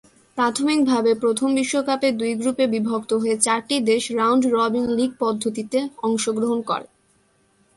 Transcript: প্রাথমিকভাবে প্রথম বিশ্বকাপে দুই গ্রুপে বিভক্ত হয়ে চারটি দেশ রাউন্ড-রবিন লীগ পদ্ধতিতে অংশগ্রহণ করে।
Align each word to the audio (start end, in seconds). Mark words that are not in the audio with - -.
প্রাথমিকভাবে 0.37 1.11
প্রথম 1.15 1.49
বিশ্বকাপে 1.55 2.09
দুই 2.11 2.31
গ্রুপে 2.35 2.65
বিভক্ত 2.67 3.11
হয়ে 3.13 3.35
চারটি 3.37 3.75
দেশ 3.89 4.03
রাউন্ড-রবিন 4.11 4.85
লীগ 4.97 5.11
পদ্ধতিতে 5.19 5.77
অংশগ্রহণ 6.03 6.59
করে। 6.61 6.87